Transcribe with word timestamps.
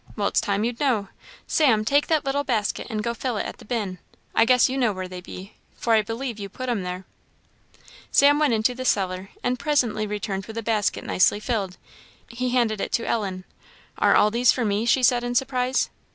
Well, 0.15 0.29
it's 0.29 0.41
time 0.41 0.63
you'd 0.63 0.79
know. 0.79 1.09
Sam, 1.45 1.85
take 1.85 2.07
that 2.07 2.25
little 2.25 2.43
basket 2.43 2.87
and 2.89 3.03
go 3.03 3.13
fill 3.13 3.37
it 3.37 3.45
at 3.45 3.59
the 3.59 3.65
bin; 3.65 3.99
I 4.33 4.45
guess 4.45 4.67
you 4.67 4.75
know 4.75 4.91
where 4.91 5.07
they 5.07 5.21
be, 5.21 5.53
for 5.75 5.93
I 5.93 6.01
believe 6.01 6.39
you 6.39 6.49
put 6.49 6.69
'em 6.69 6.81
there." 6.81 7.05
Sam 8.11 8.39
went 8.39 8.55
into 8.55 8.73
the 8.73 8.83
cellar, 8.83 9.29
and 9.43 9.59
presently 9.59 10.07
returned 10.07 10.47
with 10.47 10.55
the 10.55 10.63
basket 10.63 11.03
nicely 11.03 11.39
filled. 11.39 11.77
He 12.27 12.49
handed 12.49 12.81
it 12.81 12.91
to 12.93 13.07
Ellen. 13.07 13.43
"Are 13.99 14.15
all 14.15 14.31
these 14.31 14.51
for 14.51 14.65
me?" 14.65 14.87
she 14.87 15.03
said 15.03 15.23
in 15.23 15.35
surprise. 15.35 15.91